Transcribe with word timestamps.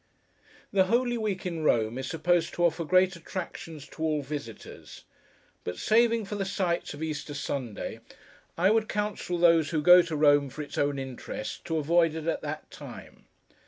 The 0.73 0.85
Holy 0.85 1.15
Week 1.15 1.45
in 1.45 1.63
Rome 1.63 1.99
is 1.99 2.09
supposed 2.09 2.55
to 2.55 2.65
offer 2.65 2.83
great 2.83 3.15
attractions 3.15 3.87
to 3.89 4.01
all 4.01 4.23
visitors; 4.23 5.03
but, 5.63 5.77
saving 5.77 6.25
for 6.25 6.33
the 6.33 6.43
sights 6.43 6.95
of 6.95 7.03
Easter 7.03 7.35
Sunday, 7.35 7.99
I 8.57 8.71
would 8.71 8.89
counsel 8.89 9.37
those 9.37 9.69
who 9.69 9.83
go 9.83 10.01
to 10.01 10.15
Rome 10.15 10.49
for 10.49 10.63
its 10.63 10.79
own 10.79 10.97
interest, 10.97 11.65
to 11.65 11.77
avoid 11.77 12.15
it 12.15 12.25
at 12.25 12.41
that 12.41 12.71
time. 12.71 13.27